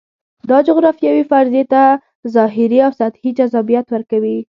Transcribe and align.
دا 0.49 0.57
جغرافیوي 0.67 1.23
فرضیې 1.31 1.63
ته 1.71 1.83
ظاهري 2.35 2.79
او 2.85 2.91
سطحي 2.99 3.29
جذابیت 3.39 3.85
ورکوي. 3.89 4.37